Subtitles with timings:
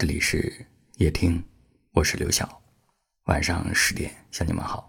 [0.00, 0.54] 这里是
[0.98, 1.42] 夜听，
[1.90, 2.48] 我是刘晓。
[3.24, 4.88] 晚上十点向你们好。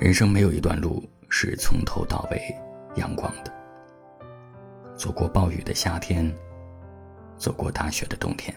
[0.00, 2.42] 人生没有一段路是从头到尾
[2.96, 3.52] 阳光的。
[4.96, 6.28] 走过暴雨的夏天，
[7.38, 8.52] 走过大雪的冬天，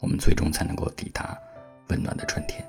[0.00, 1.38] 我们最终才能够抵达
[1.90, 2.66] 温暖的春天。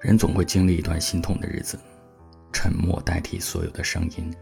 [0.00, 1.76] 人总会经历一段心痛的日子，
[2.52, 4.32] 沉默代替所有的声音，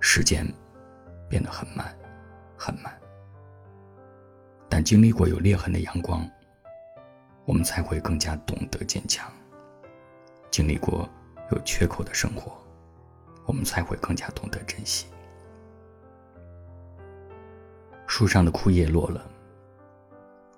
[0.00, 0.46] 时间
[1.28, 1.96] 变得很慢，
[2.56, 2.92] 很慢。
[4.68, 6.28] 但经历过有裂痕的阳光，
[7.44, 9.26] 我们才会更加懂得坚强；
[10.50, 11.08] 经历过
[11.50, 12.56] 有缺口的生活，
[13.46, 15.06] 我们才会更加懂得珍惜。
[18.06, 19.28] 树上的枯叶落了，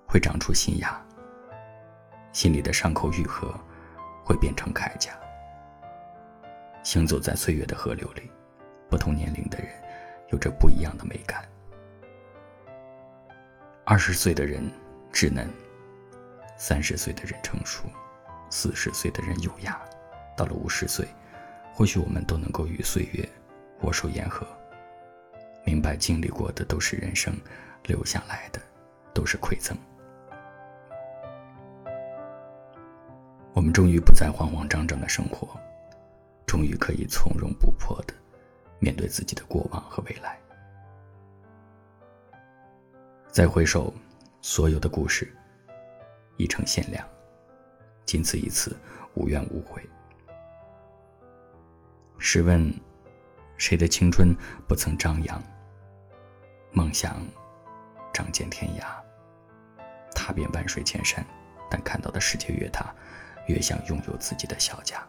[0.06, 0.88] 会长出新芽；
[2.32, 3.54] 心里的伤口愈合。
[4.22, 5.10] 会变成铠甲。
[6.84, 8.30] 行走在岁月的河流里，
[8.90, 9.68] 不同年龄的人
[10.30, 11.48] 有着不一样的美感。
[13.84, 14.68] 二十岁的人
[15.12, 15.48] 稚嫩，
[16.58, 17.84] 三十岁的人成熟，
[18.50, 19.80] 四十岁的人优雅，
[20.36, 21.06] 到了五十岁，
[21.72, 23.28] 或许我们都能够与岁月
[23.82, 24.46] 握手言和，
[25.64, 27.34] 明白经历过的都是人生，
[27.84, 28.60] 留下来的
[29.14, 29.76] 都是馈赠。
[33.52, 35.58] 我们终于不再慌慌张张的生活，
[36.46, 38.14] 终于可以从容不迫的
[38.80, 40.36] 面对自己的过往和未来。
[43.28, 43.94] 再回首，
[44.40, 45.32] 所有的故事
[46.36, 47.06] 已成限量，
[48.04, 48.76] 仅此一次，
[49.14, 49.80] 无怨无悔。
[52.18, 52.74] 试问，
[53.56, 54.34] 谁的青春
[54.66, 55.40] 不曾张扬？
[56.72, 57.24] 梦想
[58.12, 58.84] 仗剑天涯，
[60.12, 61.24] 踏遍万水千山，
[61.70, 62.92] 但看到的世界越大。
[63.46, 65.04] 越想拥有自己的小家。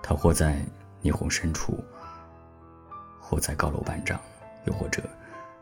[0.00, 0.60] 他活在
[1.02, 1.82] 霓虹深处，
[3.20, 4.20] 或在高楼万丈，
[4.64, 5.02] 又或者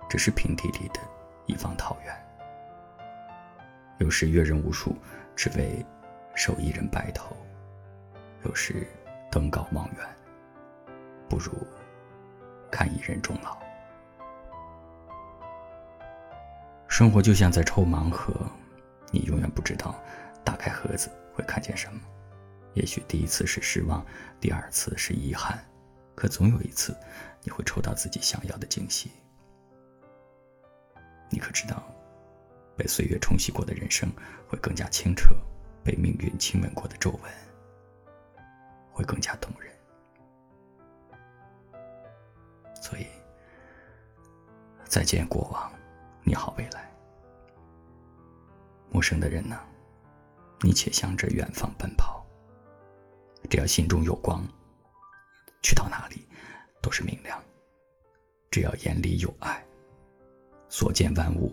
[0.09, 1.01] 只是平地里的
[1.47, 2.15] 一方桃源。
[3.99, 4.97] 有时阅人无数，
[5.35, 5.85] 只为
[6.35, 7.35] 守一人白头；
[8.45, 8.87] 有时
[9.31, 10.07] 登高望远，
[11.29, 11.53] 不如
[12.71, 13.59] 看一人终老。
[16.89, 18.35] 生活就像在抽盲盒。
[19.13, 19.95] 你永远不知道，
[20.45, 22.01] 打开盒子会看见什么。
[22.75, 24.05] 也许第一次是失望，
[24.41, 25.59] 第二次是遗憾，
[26.15, 26.97] 可总有一次，
[27.43, 29.11] 你会抽到自己想要的惊喜。
[31.29, 31.83] 你可知道，
[32.77, 34.11] 被岁月冲洗过的人生
[34.49, 35.35] 会更加清澈，
[35.85, 37.33] 被命运亲吻过的皱纹
[38.93, 39.73] 会更加动人。
[42.81, 43.07] 所以，
[44.85, 45.73] 再见过往，
[46.25, 46.91] 你好未来。
[48.91, 49.59] 陌生的人呢？
[50.63, 52.20] 你且向着远方奔跑。
[53.51, 54.47] 只要心中有光，
[55.61, 56.25] 去到哪里
[56.81, 57.43] 都是明亮。
[58.49, 59.65] 只要眼里有爱，
[60.69, 61.53] 所见万物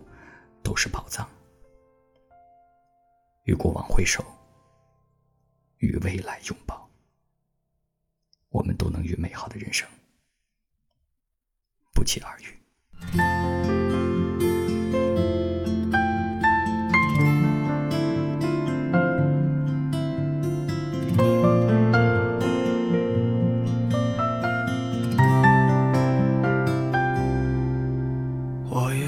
[0.63, 1.27] 都是宝藏。
[3.45, 4.23] 与过往挥手，
[5.77, 6.87] 与未来拥抱，
[8.49, 9.89] 我们都能与美好的人生
[11.93, 13.36] 不期而遇。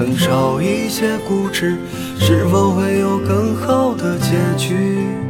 [0.00, 1.76] 能少一些固执。
[2.18, 5.29] 是否会有更好的结局？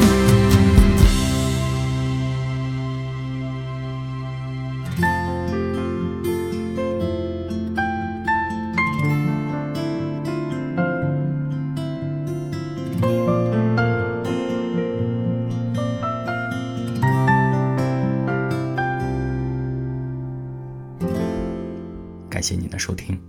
[22.41, 23.21] 感谢您的收听，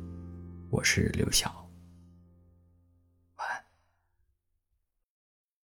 [0.71, 1.62] 我是刘晓。